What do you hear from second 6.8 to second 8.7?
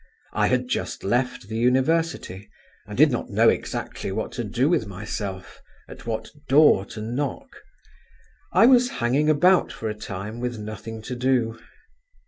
to knock; I